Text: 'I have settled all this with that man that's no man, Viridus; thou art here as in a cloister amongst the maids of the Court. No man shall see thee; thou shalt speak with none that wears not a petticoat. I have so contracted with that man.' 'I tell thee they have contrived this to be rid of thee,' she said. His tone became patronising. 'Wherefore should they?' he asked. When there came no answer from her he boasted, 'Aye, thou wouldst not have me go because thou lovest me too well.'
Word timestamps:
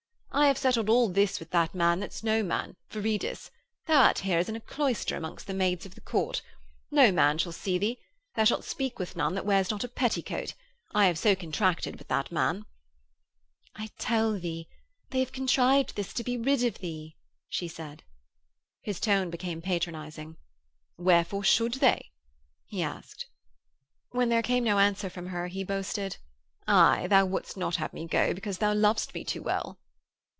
'I 0.33 0.47
have 0.47 0.57
settled 0.57 0.89
all 0.89 1.09
this 1.09 1.41
with 1.41 1.51
that 1.51 1.75
man 1.75 1.99
that's 1.99 2.23
no 2.23 2.41
man, 2.41 2.77
Viridus; 2.89 3.51
thou 3.85 4.01
art 4.03 4.19
here 4.19 4.39
as 4.39 4.47
in 4.47 4.55
a 4.55 4.61
cloister 4.61 5.17
amongst 5.17 5.45
the 5.45 5.53
maids 5.53 5.85
of 5.85 5.93
the 5.93 5.99
Court. 5.99 6.41
No 6.89 7.11
man 7.11 7.37
shall 7.37 7.51
see 7.51 7.77
thee; 7.77 7.99
thou 8.35 8.45
shalt 8.45 8.63
speak 8.63 8.97
with 8.97 9.17
none 9.17 9.33
that 9.35 9.45
wears 9.45 9.69
not 9.69 9.83
a 9.83 9.89
petticoat. 9.89 10.53
I 10.93 11.07
have 11.07 11.19
so 11.19 11.35
contracted 11.35 11.97
with 11.97 12.07
that 12.07 12.31
man.' 12.31 12.63
'I 13.75 13.89
tell 13.99 14.39
thee 14.39 14.69
they 15.09 15.19
have 15.19 15.33
contrived 15.33 15.95
this 15.97 16.13
to 16.13 16.23
be 16.23 16.37
rid 16.37 16.63
of 16.63 16.77
thee,' 16.79 17.17
she 17.49 17.67
said. 17.67 18.01
His 18.83 19.01
tone 19.01 19.31
became 19.31 19.61
patronising. 19.61 20.37
'Wherefore 20.97 21.43
should 21.43 21.73
they?' 21.75 22.09
he 22.67 22.81
asked. 22.81 23.25
When 24.11 24.29
there 24.29 24.41
came 24.41 24.63
no 24.63 24.79
answer 24.79 25.09
from 25.09 25.27
her 25.27 25.47
he 25.47 25.65
boasted, 25.65 26.15
'Aye, 26.69 27.07
thou 27.07 27.25
wouldst 27.25 27.57
not 27.57 27.75
have 27.75 27.91
me 27.91 28.07
go 28.07 28.33
because 28.33 28.59
thou 28.59 28.73
lovest 28.73 29.13
me 29.13 29.25
too 29.25 29.43
well.' 29.43 29.77